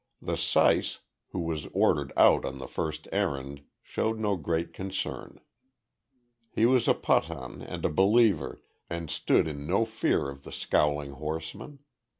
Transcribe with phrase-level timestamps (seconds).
[0.19, 5.39] The syce, who was ordered out on the first errand, showed no great concern.
[6.49, 11.11] He was a Pathan and a believer, and stood in no fear of the scowling
[11.11, 11.81] horsemen.